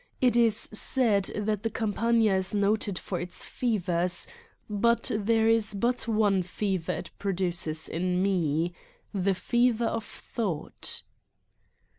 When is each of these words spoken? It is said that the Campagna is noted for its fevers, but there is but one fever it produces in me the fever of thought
It 0.19 0.35
is 0.35 0.57
said 0.73 1.25
that 1.35 1.61
the 1.61 1.69
Campagna 1.69 2.33
is 2.33 2.55
noted 2.55 2.97
for 2.97 3.19
its 3.19 3.45
fevers, 3.45 4.27
but 4.67 5.11
there 5.15 5.47
is 5.47 5.75
but 5.75 6.07
one 6.07 6.41
fever 6.41 6.93
it 6.93 7.11
produces 7.19 7.87
in 7.87 8.23
me 8.23 8.73
the 9.13 9.35
fever 9.35 9.85
of 9.85 10.03
thought 10.03 11.03